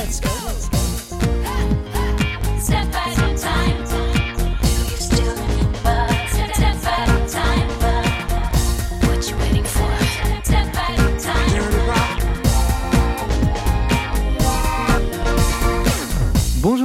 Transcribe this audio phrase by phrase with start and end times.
[0.00, 0.30] let's go.
[0.46, 1.18] Let's go.
[2.58, 2.99] Step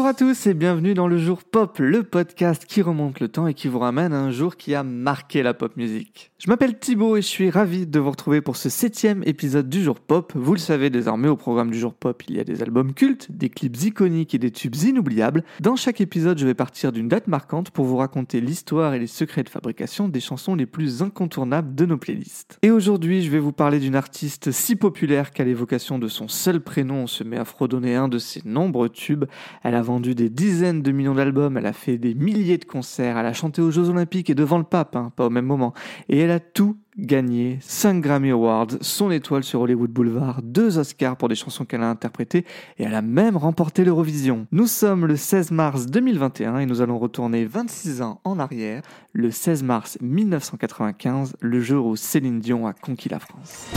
[0.06, 3.48] Bonjour à tous et bienvenue dans le jour pop, le podcast qui remonte le temps
[3.48, 6.32] et qui vous ramène à un jour qui a marqué la pop musique.
[6.38, 9.81] Je m'appelle Thibaut et je suis ravi de vous retrouver pour ce septième épisode du
[9.81, 10.31] jour pop.
[10.36, 13.31] Vous le savez désormais au programme du jour pop, il y a des albums cultes,
[13.31, 15.44] des clips iconiques et des tubes inoubliables.
[15.59, 19.08] Dans chaque épisode, je vais partir d'une date marquante pour vous raconter l'histoire et les
[19.08, 22.59] secrets de fabrication des chansons les plus incontournables de nos playlists.
[22.62, 26.62] Et aujourd'hui, je vais vous parler d'une artiste si populaire qu'à l'évocation de son seul
[26.62, 29.26] prénom, on se met à fredonner un de ses nombreux tubes.
[29.64, 33.17] Elle a vendu des dizaines de millions d'albums, elle a fait des milliers de concerts,
[33.17, 35.73] elle a chanté aux Jeux Olympiques et devant le pape, hein, pas au même moment.
[36.09, 41.17] Et elle a tout gagné, 5 Grammy Awards, son étoile sur Hollywood Boulevard, 2 Oscars
[41.17, 42.45] pour des chansons qu'elle a interprétées
[42.78, 44.47] et elle a même remporté l'Eurovision.
[44.52, 48.81] Nous sommes le 16 mars 2021 et nous allons retourner 26 ans en arrière,
[49.14, 53.67] le 16 mars 1995, le jour où Céline Dion a conquis la France.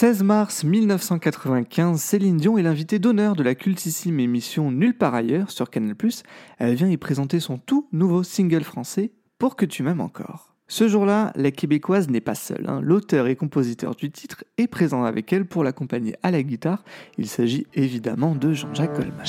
[0.00, 5.50] 16 mars 1995, Céline Dion est l'invitée d'honneur de la cultissime émission Nulle part ailleurs
[5.50, 5.94] sur Canal+.
[6.58, 10.54] Elle vient y présenter son tout nouveau single français, Pour que tu m'aimes encore.
[10.68, 12.64] Ce jour-là, la québécoise n'est pas seule.
[12.66, 12.80] hein.
[12.82, 16.82] L'auteur et compositeur du titre est présent avec elle pour l'accompagner à la guitare.
[17.18, 19.26] Il s'agit évidemment de Jean-Jacques Goldman.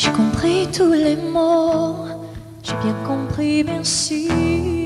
[2.63, 4.81] J'ai bien compris, merci.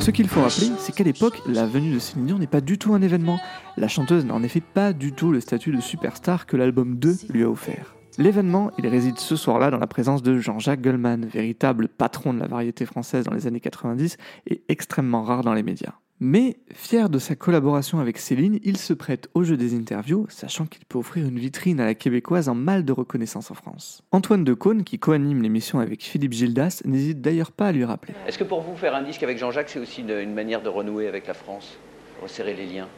[0.00, 2.78] Ce qu'il faut rappeler, c'est qu'à l'époque, la venue de Céline Dion n'est pas du
[2.78, 3.38] tout un événement.
[3.76, 7.16] La chanteuse n'a en effet pas du tout le statut de superstar que l'album 2
[7.30, 7.94] lui a offert.
[8.18, 12.48] L'événement, il réside ce soir-là dans la présence de Jean-Jacques Goldman, véritable patron de la
[12.48, 14.16] variété française dans les années 90
[14.48, 15.94] et extrêmement rare dans les médias.
[16.26, 20.64] Mais, fier de sa collaboration avec Céline, il se prête au jeu des interviews, sachant
[20.64, 24.02] qu'il peut offrir une vitrine à la québécoise en mal de reconnaissance en France.
[24.10, 28.14] Antoine Decaune, qui co-anime l'émission avec Philippe Gildas, n'hésite d'ailleurs pas à lui rappeler.
[28.26, 30.70] Est-ce que pour vous, faire un disque avec Jean-Jacques, c'est aussi une, une manière de
[30.70, 31.76] renouer avec la France
[32.22, 32.88] Resserrer les liens?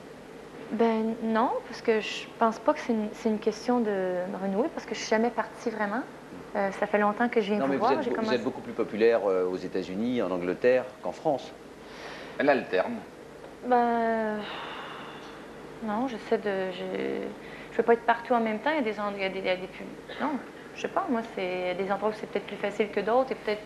[0.70, 4.86] Ben non, parce que je pense pas que c'est une, question de, de renouer, parce
[4.86, 6.02] que je suis jamais partie vraiment.
[6.54, 7.92] Euh, ça fait longtemps que je viens Non, mais vous voir.
[7.98, 11.50] êtes, vous commencé- êtes beaucoup plus populaire euh, aux États-Unis, en Angleterre qu'en France.
[12.38, 12.92] Elle alterne.
[13.68, 14.38] Ben
[15.86, 16.72] non, j'essaie de.
[16.72, 17.26] Je,
[17.72, 18.70] je peux pas être partout en même temps.
[18.70, 19.68] Il y a des endroits, il y a des, il y a des
[20.20, 20.30] Non,
[20.74, 21.06] je sais pas.
[21.10, 23.62] Moi, c'est des endroits où c'est peut-être plus facile que d'autres, et peut-être.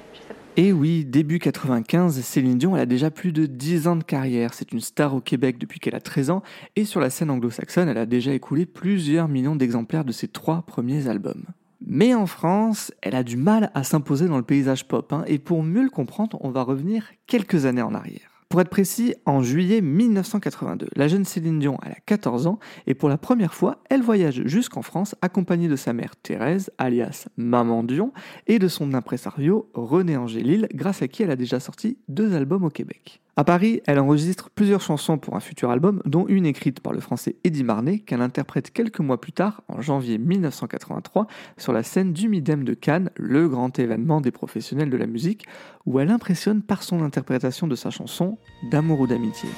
[0.56, 4.52] Et oui, début 95, Céline Dion, elle a déjà plus de 10 ans de carrière.
[4.52, 6.42] C'est une star au Québec depuis qu'elle a 13 ans.
[6.76, 10.62] Et sur la scène anglo-saxonne, elle a déjà écoulé plusieurs millions d'exemplaires de ses trois
[10.62, 11.44] premiers albums.
[11.86, 15.12] Mais en France, elle a du mal à s'imposer dans le paysage pop.
[15.12, 15.24] hein.
[15.26, 18.29] et pour mieux le comprendre, on va revenir quelques années en arrière.
[18.50, 23.08] Pour être précis, en juillet 1982, la jeune Céline Dion a 14 ans et pour
[23.08, 28.12] la première fois, elle voyage jusqu'en France accompagnée de sa mère Thérèse, alias Maman Dion,
[28.48, 32.64] et de son impresario René Angélil, grâce à qui elle a déjà sorti deux albums
[32.64, 33.20] au Québec.
[33.36, 37.00] À Paris, elle enregistre plusieurs chansons pour un futur album, dont une écrite par le
[37.00, 41.26] français Eddie Marnet, qu'elle interprète quelques mois plus tard, en janvier 1983,
[41.56, 45.46] sur la scène du Midem de Cannes, le grand événement des professionnels de la musique,
[45.86, 48.38] où elle impressionne par son interprétation de sa chanson
[48.70, 49.48] D'amour ou d'amitié.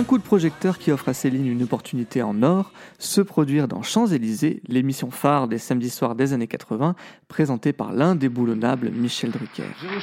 [0.00, 3.82] Un coup de projecteur qui offre à Céline une opportunité en or, se produire dans
[3.82, 6.94] Champs-Élysées, l'émission phare des samedis soirs des années 80,
[7.28, 9.64] présentée par l'indéboulonnable Michel Drucker.
[9.78, 10.00] Je vous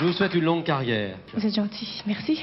[0.00, 1.16] je vous souhaite une longue carrière.
[1.36, 2.40] Vous êtes gentil, merci.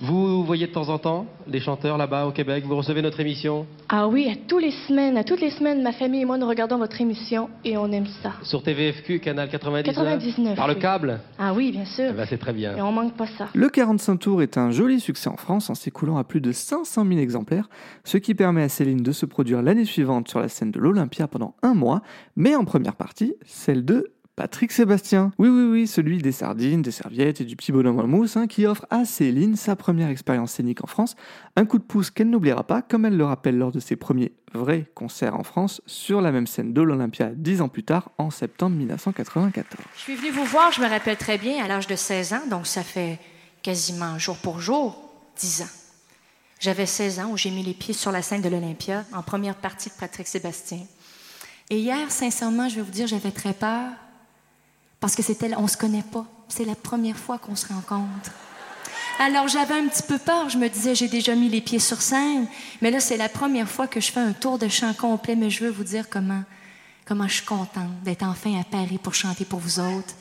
[0.00, 3.66] Vous voyez de temps en temps les chanteurs là-bas au Québec, vous recevez notre émission?
[3.88, 6.46] Ah oui, à tous les semaines, à toutes les semaines, ma famille et moi nous
[6.48, 8.32] regardons votre émission et on aime ça.
[8.42, 10.80] sur TVFQ, canal 99 99, Par le oui.
[10.80, 11.20] câble?
[11.38, 12.06] Ah oui, bien sûr.
[12.10, 12.76] Eh ben, C'est très bien.
[12.76, 13.48] Et on manque pas ça.
[13.54, 17.04] Le 45 tours est un joli succès en France en s'écoulant à plus de 500
[17.06, 17.68] 000 exemplaires,
[18.04, 21.26] ce qui permet à Céline de se produire l'année suivante sur la scène de l'Olympia
[21.28, 22.02] pendant un mois,
[22.36, 25.30] mais en première partie, celle de Patrick Sébastien.
[25.38, 28.46] Oui, oui, oui, celui des sardines, des serviettes et du petit bonhomme en mousse, hein,
[28.46, 31.16] qui offre à Céline sa première expérience scénique en France,
[31.54, 34.32] un coup de pouce qu'elle n'oubliera pas, comme elle le rappelle lors de ses premiers
[34.54, 38.30] vrais concerts en France, sur la même scène de l'Olympia dix ans plus tard, en
[38.30, 39.84] septembre 1994.
[39.96, 42.46] Je suis venue vous voir, je me rappelle très bien, à l'âge de 16 ans,
[42.50, 43.18] donc ça fait
[43.62, 45.70] quasiment jour pour jour 10 ans.
[46.58, 49.56] J'avais 16 ans où j'ai mis les pieds sur la scène de l'Olympia en première
[49.56, 50.78] partie de Patrick Sébastien.
[51.68, 53.90] Et hier, sincèrement, je vais vous dire, j'avais très peur
[55.02, 56.24] parce que c'était, on se connaît pas.
[56.48, 58.30] C'est la première fois qu'on se rencontre.
[59.18, 60.48] Alors j'avais un petit peu peur.
[60.48, 62.46] Je me disais, j'ai déjà mis les pieds sur scène,
[62.80, 65.36] mais là c'est la première fois que je fais un tour de chant complet.
[65.36, 66.42] Mais je veux vous dire comment,
[67.04, 70.14] comment je suis contente d'être enfin à Paris pour chanter pour vous autres.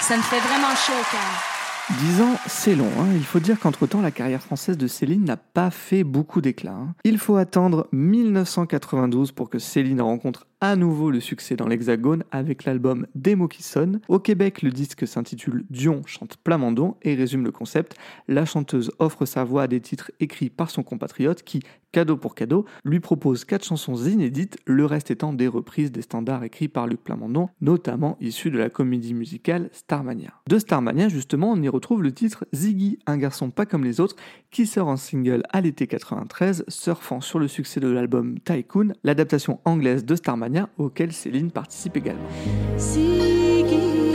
[0.00, 1.98] Ça me fait vraiment chaud au cœur.
[2.00, 2.90] Dix ans, c'est long.
[3.00, 3.06] hein.
[3.14, 6.72] Il faut dire qu'entre-temps, la carrière française de Céline n'a pas fait beaucoup d'éclat.
[6.72, 6.94] hein.
[7.02, 12.64] Il faut attendre 1992 pour que Céline rencontre à nouveau le succès dans l'Hexagone avec
[12.64, 14.00] l'album Des mots qui sonnent.
[14.08, 17.96] Au Québec, le disque s'intitule Dion chante Plamondon et résume le concept.
[18.26, 21.60] La chanteuse offre sa voix à des titres écrits par son compatriote qui,
[21.92, 26.42] cadeau pour cadeau, lui propose quatre chansons inédites, le reste étant des reprises des standards
[26.42, 30.32] écrits par Luc Plamondon, notamment issus de la comédie musicale Starmania.
[30.48, 34.16] De Starmania, justement, on y retrouve le titre Ziggy, un garçon pas comme les autres,
[34.50, 39.60] qui sort en single à l'été 93, surfant sur le succès de l'album Tycoon, l'adaptation
[39.64, 40.47] anglaise de Starmania
[40.78, 42.28] auquel Céline participe également.
[42.76, 44.14] Ziggy,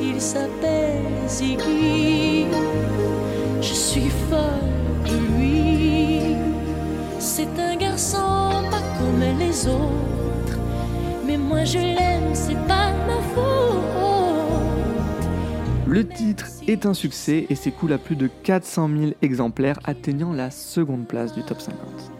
[0.00, 2.46] il s'appelle Ziggy.
[3.60, 6.36] Je suis folle de lui.
[7.18, 10.58] C'est un garçon pas comme les autres.
[11.26, 13.78] Mais moi je l'aime, c'est pas ma faute.
[15.86, 20.50] Le titre est un succès et s'écoule à plus de 400 000 exemplaires, atteignant la
[20.50, 22.17] seconde place du top 50.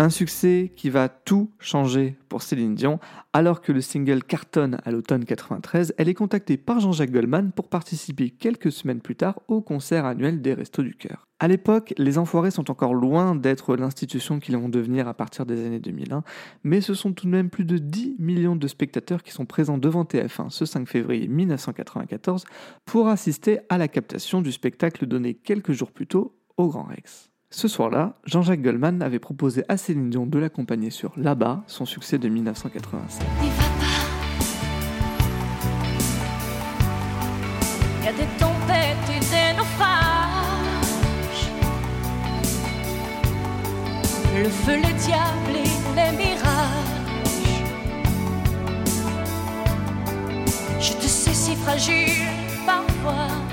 [0.00, 3.00] Un succès qui va tout changer pour Céline Dion.
[3.32, 7.68] Alors que le single cartonne à l'automne 93, elle est contactée par Jean-Jacques Goldman pour
[7.68, 11.26] participer quelques semaines plus tard au concert annuel des Restos du Cœur.
[11.40, 15.66] À l'époque, les Enfoirés sont encore loin d'être l'institution qu'ils vont devenir à partir des
[15.66, 16.22] années 2001,
[16.62, 19.78] mais ce sont tout de même plus de 10 millions de spectateurs qui sont présents
[19.78, 22.44] devant TF1 ce 5 février 1994
[22.84, 27.32] pour assister à la captation du spectacle donné quelques jours plus tôt au Grand Rex.
[27.50, 32.18] Ce soir-là, Jean-Jacques Goldman avait proposé à Céline Dion de l'accompagner sur Là-bas, son succès
[32.18, 33.26] de 1987.
[33.40, 33.86] N'y va pas.
[38.04, 41.50] Y a des tempêtes et des naufrages.
[44.36, 47.62] Le feu, le diable et les mirages.
[50.80, 52.26] Je te sais si fragile
[52.66, 53.47] parfois.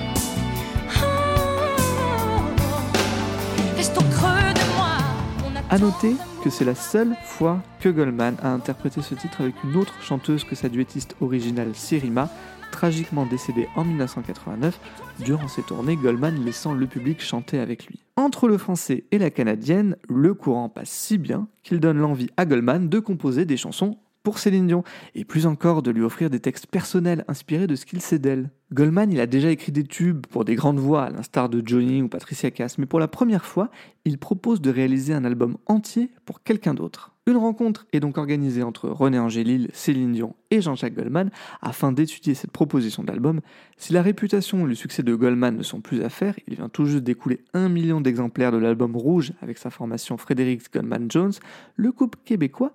[5.75, 9.75] Attend noter que c'est la seule fois que Goldman a interprété ce titre avec une
[9.75, 12.30] autre chanteuse que sa duettiste originale Sirima,
[12.72, 14.80] tragiquement décédée en 1989.
[15.25, 18.06] Durant ses tournées, Goldman laissant le public chanter avec lui.
[18.16, 22.45] Entre le français et la canadienne, le courant passe si bien qu'il donne l'envie à
[22.45, 24.83] Goldman de composer des chansons pour Céline Dion,
[25.13, 28.50] et plus encore de lui offrir des textes personnels inspirés de ce qu'il sait d'elle.
[28.74, 32.01] Goldman, il a déjà écrit des tubes pour des grandes voix, à l'instar de Johnny
[32.01, 33.69] ou Patricia Cass, mais pour la première fois,
[34.04, 37.16] il propose de réaliser un album entier pour quelqu'un d'autre.
[37.27, 42.36] Une rencontre est donc organisée entre René Angélil, Céline Dion et Jean-Jacques Goldman afin d'étudier
[42.36, 43.42] cette proposition d'album.
[43.77, 46.69] Si la réputation et le succès de Goldman ne sont plus à faire, il vient
[46.69, 51.33] tout juste d'écouler un million d'exemplaires de l'album Rouge avec sa formation Frédéric Goldman Jones,
[51.77, 52.74] le couple québécois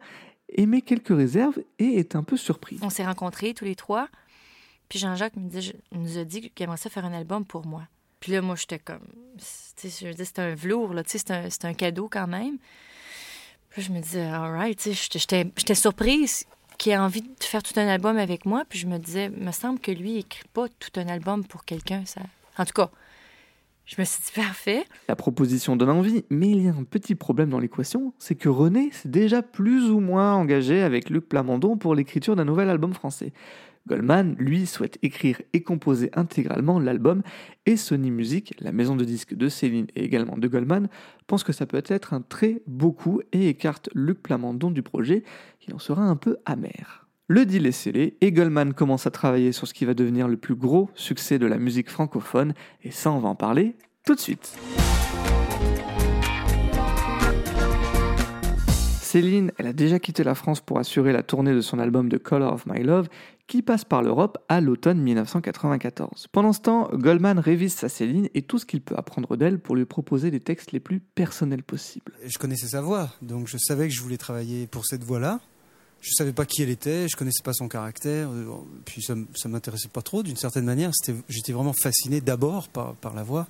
[0.53, 2.79] émet quelques réserves et est un peu surpris.
[2.83, 4.09] On s'est rencontrés tous les trois.
[4.89, 7.83] Puis Jean-Jacques me dit- nous a dit qu'il aimerait ça faire un album pour moi.
[8.19, 9.07] Puis là, moi, j'étais comme.
[9.77, 11.03] Tu sais, je veux dire, c'était un velours, là.
[11.05, 12.59] Tu sais, c'est un, c'est un cadeau quand même.
[13.71, 14.81] Puis je me disais, all right.
[15.15, 16.45] J'étais- surprise
[16.77, 18.65] qu'il ait envie de faire tout un album avec moi.
[18.69, 21.65] Puis je me disais, me semble que lui, il écrit pas tout un album pour
[21.65, 22.05] quelqu'un.
[22.05, 22.21] Ça...
[22.59, 22.91] En tout cas,
[23.91, 24.85] je me suis dit, parfait.
[25.09, 28.49] La proposition donne envie, mais il y a un petit problème dans l'équation, c'est que
[28.49, 32.95] René s'est déjà plus ou moins engagé avec Luc Plamondon pour l'écriture d'un nouvel album
[32.95, 33.33] français.
[33.89, 37.23] Goldman, lui, souhaite écrire et composer intégralement l'album,
[37.67, 40.89] et Sony Music, la maison de disques de Céline et également de Goldman,
[41.27, 45.25] pense que ça peut être un très beau coup et écarte Luc Plamondon du projet,
[45.59, 47.10] qui en sera un peu amer.
[47.33, 50.37] Le deal est scellé et Goldman commence à travailler sur ce qui va devenir le
[50.37, 54.21] plus gros succès de la musique francophone, et ça on va en parler tout de
[54.21, 54.53] suite.
[59.01, 62.19] Céline, elle a déjà quitté la France pour assurer la tournée de son album The
[62.19, 63.09] Color of My Love,
[63.47, 66.27] qui passe par l'Europe à l'automne 1994.
[66.33, 69.77] Pendant ce temps, Goldman révise sa Céline et tout ce qu'il peut apprendre d'elle pour
[69.77, 72.13] lui proposer les textes les plus personnels possibles.
[72.27, 75.39] Je connaissais sa voix, donc je savais que je voulais travailler pour cette voix-là.
[76.01, 78.47] Je savais pas qui elle était, je connaissais pas son caractère, euh,
[78.87, 80.91] puis ça, ça m'intéressait pas trop d'une certaine manière.
[81.29, 83.47] J'étais vraiment fasciné d'abord par, la voix.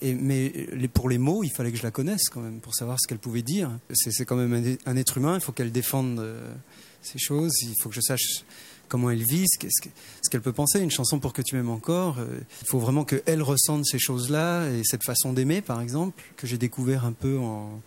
[0.00, 2.98] Mais les, pour les mots, il fallait que je la connaisse quand même pour savoir
[3.00, 3.70] ce qu'elle pouvait dire.
[3.92, 6.54] C'est quand même un, être humain, il faut qu'elle défende euh,
[7.02, 8.44] ses choses, il faut que je sache
[8.88, 10.80] comment elle vit, ce qu'elle peut penser.
[10.80, 14.70] Une chanson pour que tu m'aimes encore, euh, il faut vraiment qu'elle ressente ces choses-là
[14.70, 17.82] et cette façon d'aimer, par exemple, que j'ai découvert un peu en,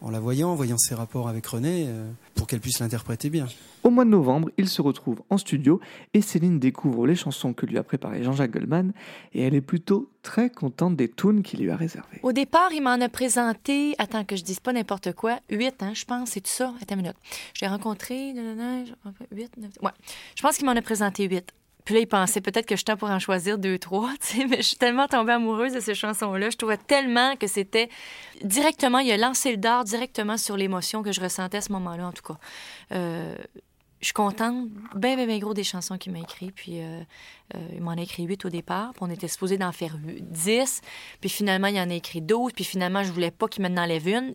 [0.00, 3.46] en la voyant, en voyant ses rapports avec René, euh, pour qu'elle puisse l'interpréter bien.
[3.82, 5.80] Au mois de novembre, ils se retrouvent en studio
[6.12, 8.92] et Céline découvre les chansons que lui a préparées Jean-Jacques Goldman
[9.32, 12.18] et elle est plutôt très contente des tunes qu'il lui a réservées.
[12.22, 15.92] Au départ, il m'en a présenté, attends que je dise pas n'importe quoi, huit, hein,
[15.94, 16.74] je pense, c'est tout ça.
[16.82, 17.16] Attends une minute.
[17.54, 18.84] Je l'ai rencontré, nanana,
[19.32, 19.92] huit, neuf, ouais.
[20.36, 21.52] Je pense qu'il m'en a présenté huit.
[21.86, 24.10] Puis là, il pensait peut-être que je pour en choisir deux, trois,
[24.50, 26.50] mais je suis tellement tombée amoureuse de ces chansons-là.
[26.50, 27.88] Je trouvais tellement que c'était
[28.42, 32.08] directement, il a lancé le dard directement sur l'émotion que je ressentais à ce moment-là,
[32.08, 32.38] en tout cas.
[32.92, 33.36] Euh,
[34.00, 36.50] je suis contente, ben, ben, ben gros des chansons qu'il m'a écrit.
[36.50, 37.00] Puis euh,
[37.54, 38.92] euh, il m'en a écrit huit au départ.
[38.92, 40.82] Puis on était supposé d'en faire dix.
[41.20, 42.52] Puis finalement, il en a écrit douze.
[42.52, 44.34] Puis finalement, je voulais pas qu'il m'en enlève une.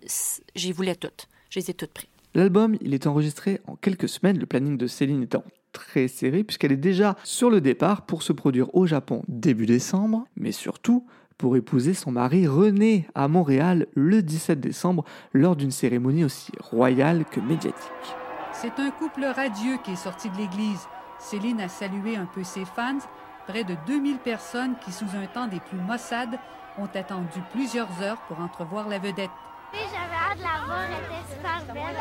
[0.55, 1.27] J'y voulais toutes.
[1.49, 2.09] Je les ai toutes prises.
[2.33, 6.71] L'album, il est enregistré en quelques semaines, le planning de Céline étant très serré puisqu'elle
[6.71, 11.05] est déjà sur le départ pour se produire au Japon début décembre, mais surtout
[11.37, 17.25] pour épouser son mari René à Montréal le 17 décembre lors d'une cérémonie aussi royale
[17.25, 18.15] que médiatique.
[18.53, 20.87] C'est un couple radieux qui est sorti de l'église.
[21.17, 22.99] Céline a salué un peu ses fans.
[23.47, 26.37] Près de 2000 personnes qui, sous un temps des plus maussades,
[26.77, 29.31] ont attendu plusieurs heures pour entrevoir la vedette.
[29.73, 31.97] J'avais de la voir, elle était super belle.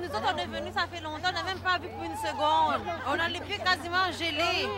[0.00, 2.16] Nous autres, on est venus, ça fait longtemps, on n'a même pas vu pour une
[2.16, 2.82] seconde.
[3.08, 4.68] On a les pieds quasiment gelés.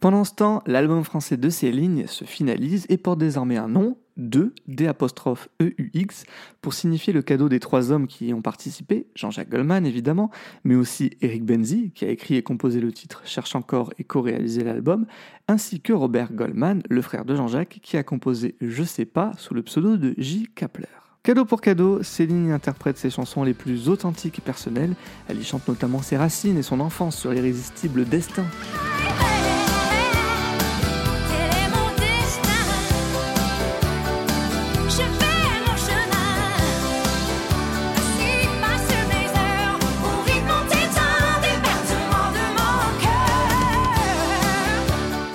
[0.00, 4.54] Pendant ce temps, l'album français de Céline se finalise et porte désormais un nom, 2,
[4.66, 6.24] D apostrophe EUX,
[6.62, 10.30] pour signifier le cadeau des trois hommes qui y ont participé, Jean-Jacques Goldman évidemment,
[10.64, 14.64] mais aussi Eric Benzi, qui a écrit et composé le titre Cherche encore et co-réalisé
[14.64, 15.06] l'album,
[15.48, 19.54] ainsi que Robert Goldman, le frère de Jean-Jacques, qui a composé Je sais pas sous
[19.54, 20.48] le pseudo de J.
[20.54, 20.86] Kapler.
[21.26, 24.94] Cadeau pour cadeau, Céline interprète ses chansons les plus authentiques et personnelles.
[25.26, 28.44] Elle y chante notamment ses racines et son enfance sur l'irrésistible destin.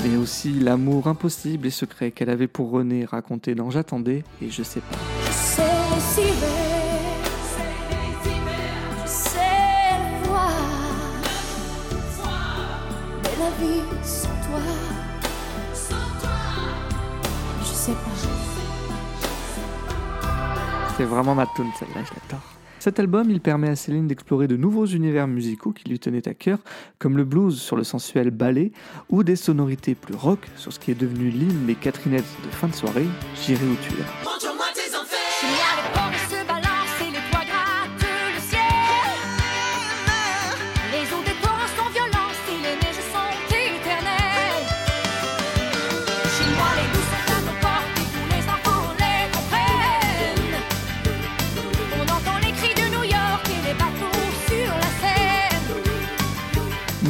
[0.06, 4.64] Mais aussi l'amour impossible et secret qu'elle avait pour René raconté dans J'attendais et je
[4.64, 5.21] sais pas.
[6.14, 6.48] C'est si vrai,
[9.06, 10.48] c'est toi.
[13.24, 14.60] Mais la vie sans toi,
[17.62, 17.98] je sais pas.
[20.98, 22.44] C'est vraiment ma tune celle-là, je l'adore.
[22.80, 26.34] Cet album, il permet à Céline d'explorer de nouveaux univers musicaux qui lui tenaient à
[26.34, 26.58] cœur,
[27.00, 28.74] comme le blues sur le sensuel ballet,
[29.10, 32.68] ou des sonorités plus rock sur ce qui est devenu l'hymne des Catherinettes de fin
[32.68, 33.08] de soirée,
[33.46, 34.32] J'irai où tu es.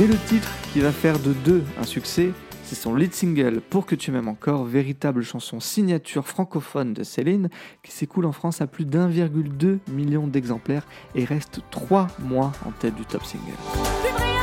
[0.01, 2.31] Mais le titre qui va faire de deux un succès,
[2.63, 7.51] c'est son lead single Pour que tu m'aimes encore, véritable chanson signature francophone de Céline,
[7.84, 12.96] qui s'écoule en France à plus d'1,2 million d'exemplaires et reste trois mois en tête
[12.96, 14.40] du top single.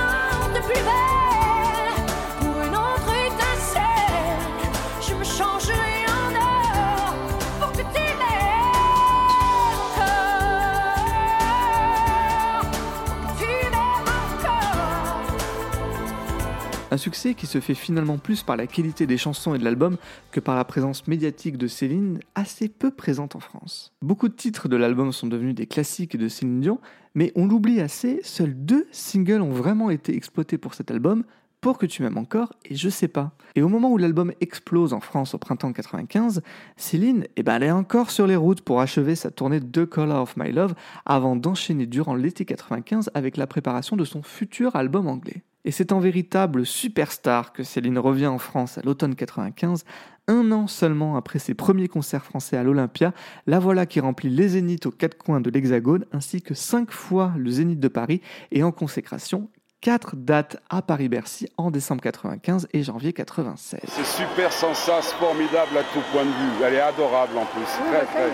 [16.91, 19.99] Un succès qui se fait finalement plus par la qualité des chansons et de l'album
[20.31, 23.93] que par la présence médiatique de Céline, assez peu présente en France.
[24.01, 26.81] Beaucoup de titres de l'album sont devenus des classiques de Céline Dion,
[27.15, 31.25] mais on l'oublie assez, seuls deux singles ont vraiment été exploités pour cet album,
[31.61, 33.33] Pour que tu m'aimes encore et Je sais pas.
[33.55, 36.41] Et au moment où l'album explose en France au printemps 95,
[36.77, 40.23] Céline, eh ben, elle est encore sur les routes pour achever sa tournée The Color
[40.23, 45.09] of My Love avant d'enchaîner durant l'été 95 avec la préparation de son futur album
[45.09, 45.43] anglais.
[45.65, 49.85] Et c'est en véritable superstar que Céline revient en France à l'automne 95,
[50.29, 53.13] un an seulement après ses premiers concerts français à l'Olympia,
[53.47, 57.33] la voilà qui remplit les zéniths aux quatre coins de l'Hexagone, ainsi que cinq fois
[57.37, 58.21] le zénith de Paris,
[58.53, 59.49] et en consécration,
[59.81, 63.81] quatre dates à Paris-Bercy en décembre 95 et janvier 96.
[63.87, 66.65] C'est super sans sas, formidable à tout point de vue.
[66.65, 67.65] Elle est adorable en plus.
[67.65, 68.29] Très, très.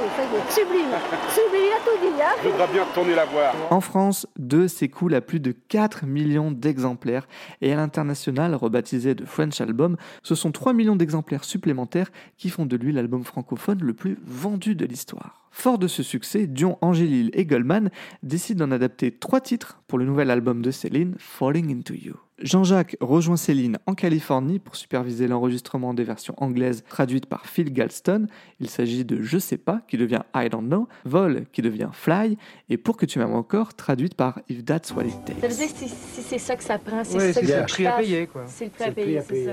[0.51, 0.89] Sublime.
[1.29, 3.55] Sublime, a tout dit, hein Je voudrais bien retourner la voir.
[3.71, 7.29] En France, 2 s'écoule à plus de 4 millions d'exemplaires
[7.61, 12.67] et à l'international, rebaptisé de French Album, ce sont 3 millions d'exemplaires supplémentaires qui font
[12.67, 15.44] de lui l'album francophone le plus vendu de l'histoire.
[15.57, 17.91] Fort de ce succès, Dion, Angélil et Goldman
[18.25, 22.15] décident d'en adapter trois titres pour le nouvel album de Céline, Falling Into You.
[22.43, 28.27] Jean-Jacques rejoint Céline en Californie pour superviser l'enregistrement des versions anglaises traduites par Phil Galston.
[28.59, 32.37] Il s'agit de Je sais pas qui devient I don't know, Vol qui devient Fly
[32.69, 35.41] et Pour que tu m'aimes encore traduite par If That's What It Ça Takes.
[35.41, 35.89] veut dire que
[36.21, 38.27] c'est ça que ça prend, c'est Ouais, ça c'est que le ça prix à payer,
[38.27, 38.43] quoi.
[38.49, 39.53] C'est le prix C'est à payer, c'est ça.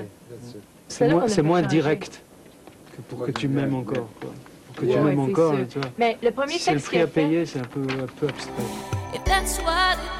[0.87, 2.23] Ça, C'est moins, direct
[2.97, 4.09] que pour que tu m'aimes encore.
[4.19, 4.31] Quoi.
[4.75, 5.67] Pour que tu Ouais, m'aimes c'est encore, sûr.
[5.69, 5.89] tu vois.
[5.97, 8.51] Mais le premier C'est le texte prix à payer, c'est un peu, un peu abstrait.
[9.13, 10.11] If that's what it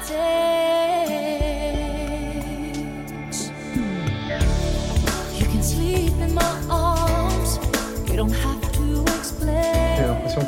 [3.32, 3.50] takes,
[5.38, 7.58] you can sleep in my arms.
[8.08, 9.96] You don't have to explain.
[9.96, 10.44] J'ai l'impression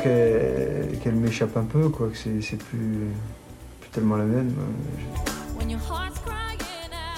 [1.01, 3.07] qu'elle m'échappe un peu, quoi, que c'est c'est plus,
[3.81, 4.53] plus tellement la mienne.
[4.55, 4.65] moi.
[5.57, 6.24] When your heart's crying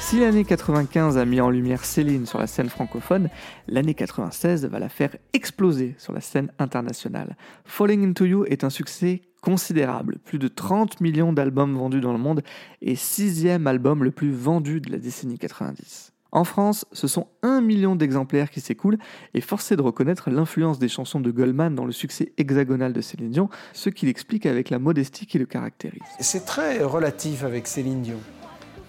[0.09, 3.27] Si l'année 95 a mis en lumière Céline sur la scène francophone,
[3.67, 7.35] l'année 96 va la faire exploser sur la scène internationale.
[7.65, 12.19] Falling Into You est un succès considérable, plus de 30 millions d'albums vendus dans le
[12.19, 12.41] monde
[12.81, 16.13] et sixième album le plus vendu de la décennie 90.
[16.31, 18.99] En France, ce sont 1 million d'exemplaires qui s'écoulent
[19.33, 23.01] et force est de reconnaître l'influence des chansons de Goldman dans le succès hexagonal de
[23.01, 25.99] Céline Dion, ce qu'il explique avec la modestie qui le caractérise.
[26.21, 28.19] C'est très relatif avec Céline Dion.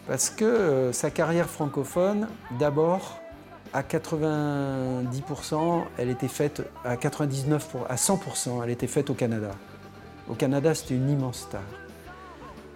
[0.08, 3.20] Parce que euh, sa carrière francophone, d'abord,
[3.74, 9.50] à 90%, elle était faite, à 99%, pour- à 100%, elle était faite au Canada.
[10.28, 11.60] Au Canada, c'était une immense star.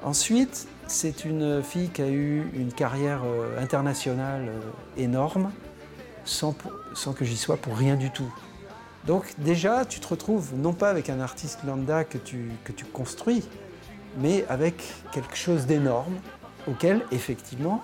[0.05, 4.61] Ensuite, c'est une fille qui a eu une carrière euh, internationale euh,
[5.03, 5.51] énorme,
[6.25, 6.53] sans
[7.15, 8.31] que j'y sois pour rien du tout.
[9.07, 12.85] Donc déjà, tu te retrouves non pas avec un artiste lambda que tu, que tu
[12.85, 13.43] construis,
[14.19, 16.15] mais avec quelque chose d'énorme
[16.67, 17.83] auquel, effectivement,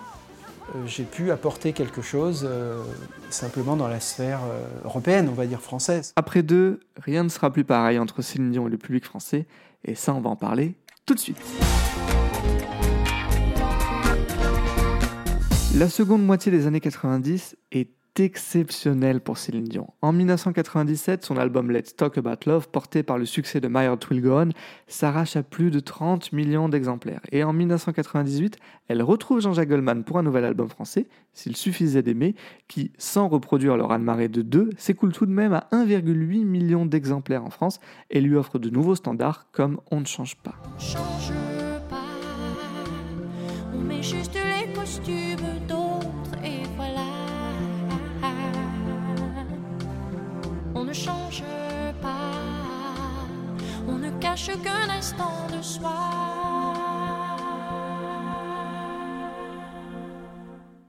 [0.74, 2.82] euh, j'ai pu apporter quelque chose euh,
[3.30, 6.12] simplement dans la sphère euh, européenne, on va dire française.
[6.16, 9.46] Après deux, rien ne sera plus pareil entre Céline Dion et le public français,
[9.84, 10.74] et ça on va en parler
[11.06, 11.38] tout de suite.
[15.74, 17.88] La seconde moitié des années 90 est
[18.20, 19.88] exceptionnelle pour Céline Dion.
[20.02, 24.10] En 1997, son album Let's Talk About Love, porté par le succès de My Heart
[24.10, 24.48] Will Go On,
[24.86, 27.20] s'arrache à plus de 30 millions d'exemplaires.
[27.32, 28.56] Et en 1998,
[28.88, 32.34] elle retrouve Jean-Jacques Goldman pour un nouvel album français, S'il suffisait d'aimer,
[32.66, 37.44] qui, sans reproduire le raz-de-marée de 2, s'écoule tout de même à 1,8 million d'exemplaires
[37.44, 40.54] en France et lui offre de nouveaux standards comme On ne change pas.
[40.78, 41.32] change
[41.88, 41.96] pas.
[43.74, 45.46] On met juste les costumes
[51.08, 51.42] change
[52.02, 52.34] pas.
[53.88, 56.47] On ne cache qu'un instant de soi.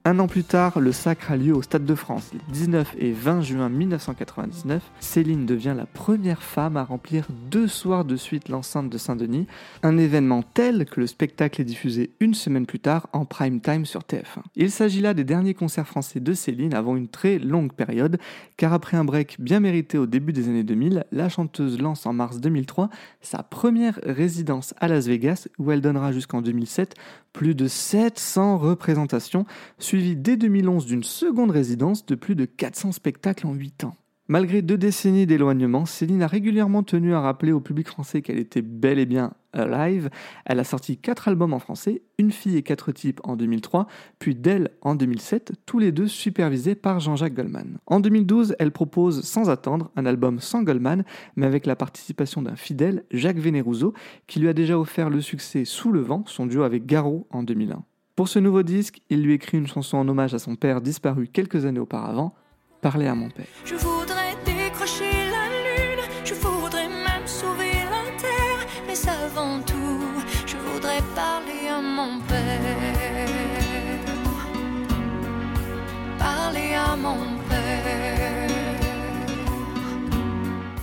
[0.06, 2.32] Un an plus tard, le sacre a lieu au Stade de France.
[2.34, 8.06] Les 19 et 20 juin 1999, Céline devient la première femme à remplir deux soirs
[8.06, 9.46] de suite l'enceinte de Saint-Denis,
[9.84, 13.86] un événement tel que le spectacle est diffusé une semaine plus tard en prime time
[13.86, 14.42] sur TF1.
[14.56, 18.20] Il s'agit là des derniers concerts français de Céline avant une très longue période,
[18.56, 22.14] car après un break bien mérité au début des années 2000, la chanteuse lance en
[22.14, 26.96] mars 2003 sa première résidence à Las Vegas, où elle donnera jusqu'en 2007
[27.34, 29.46] plus de 700 représentations,
[29.78, 33.96] suivies dès 2011 d'une seconde résidence de plus de 400 spectacles en 8 ans.
[34.28, 38.62] Malgré deux décennies d'éloignement, Céline a régulièrement tenu à rappeler au public français qu'elle était
[38.62, 40.10] bel et bien alive.
[40.46, 43.88] Elle a sorti quatre albums en français, Une fille et quatre types en 2003,
[44.20, 47.78] puis D'elle en 2007, tous les deux supervisés par Jean-Jacques Goldman.
[47.88, 51.04] En 2012, elle propose sans attendre un album sans Goldman,
[51.36, 53.94] mais avec la participation d'un fidèle, Jacques Vénérouzeau,
[54.28, 57.44] qui lui a déjà offert le succès Sous le vent, son duo avec Garot en
[57.44, 57.84] 2001.
[58.16, 61.28] Pour ce nouveau disque, il lui écrit une chanson en hommage à son père disparu
[61.28, 62.34] quelques années auparavant,
[62.82, 63.48] Parler à mon père.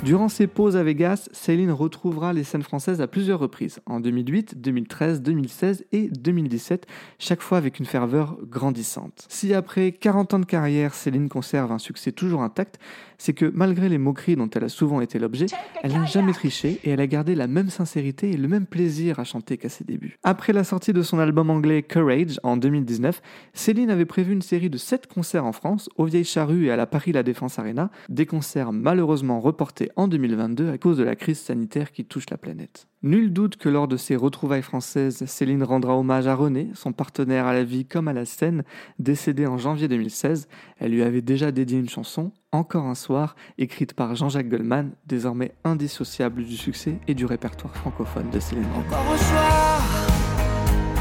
[0.07, 4.61] Durant ses pauses à Vegas, Céline retrouvera les scènes françaises à plusieurs reprises, en 2008,
[4.61, 6.87] 2013, 2016 et 2017,
[7.19, 9.27] chaque fois avec une ferveur grandissante.
[9.29, 12.79] Si après 40 ans de carrière, Céline conserve un succès toujours intact,
[13.19, 15.47] c'est que malgré les moqueries dont elle a souvent été l'objet,
[15.83, 19.19] elle n'a jamais triché et elle a gardé la même sincérité et le même plaisir
[19.21, 20.19] à chanter qu'à ses débuts.
[20.23, 23.21] Après la sortie de son album anglais Courage en 2019,
[23.53, 26.77] Céline avait prévu une série de 7 concerts en France, aux Vieilles Charrues et à
[26.77, 31.17] la Paris La Défense Arena, des concerts malheureusement reportés en 2022 à cause de la
[31.17, 32.87] crise sanitaire qui touche la planète.
[33.03, 37.47] Nul doute que lors de ses retrouvailles françaises, Céline rendra hommage à René, son partenaire
[37.47, 38.65] à la vie comme à la scène,
[38.99, 40.49] décédé en janvier 2016.
[40.79, 45.53] Elle lui avait déjà dédié une chanson, Encore un soir, écrite par Jean-Jacques Goldman, désormais
[45.65, 48.65] indissociable du succès et du répertoire francophone de Céline.
[48.77, 49.83] Encore un soir,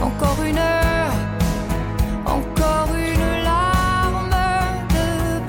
[0.01, 1.13] encore une heure,
[2.25, 4.31] encore une larme
[4.89, 5.39] de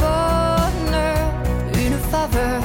[0.92, 1.32] bonheur,
[1.74, 2.62] une faveur,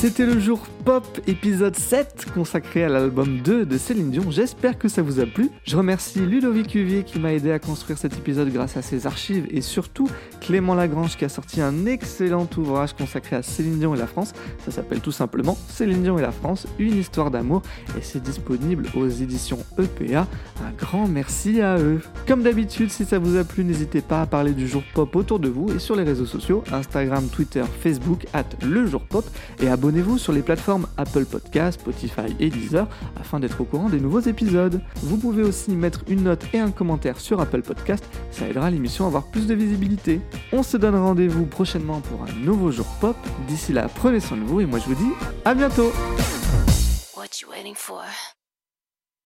[0.00, 4.30] C'était le jour pop épisode 7 consacré à l'album 2 de Céline Dion.
[4.30, 5.50] J'espère que ça vous a plu.
[5.64, 9.46] Je remercie Ludovic Cuvier qui m'a aidé à construire cet épisode grâce à ses archives
[9.50, 10.08] et surtout
[10.40, 14.32] Clément Lagrange qui a sorti un excellent ouvrage consacré à Céline Dion et la France.
[14.64, 17.62] Ça s'appelle tout simplement Céline Dion et la France, une histoire d'amour
[17.98, 20.26] et c'est disponible aux éditions EPA.
[20.64, 22.00] Un grand merci à eux.
[22.26, 25.40] Comme d'habitude, si ça vous a plu, n'hésitez pas à parler du jour pop autour
[25.40, 29.24] de vous et sur les réseaux sociaux Instagram, Twitter, Facebook, at le jour pop
[29.60, 32.86] et abonnez-vous sur les plateformes Apple Podcast, Spotify et Deezer
[33.20, 34.80] afin d'être au courant des nouveaux épisodes.
[35.02, 39.04] Vous pouvez aussi mettre une note et un commentaire sur Apple Podcast, ça aidera l'émission
[39.04, 40.20] à avoir plus de visibilité.
[40.52, 43.16] On se donne rendez-vous prochainement pour un nouveau jour pop.
[43.48, 45.12] D'ici là, prenez soin de vous et moi je vous dis
[45.44, 45.90] à bientôt?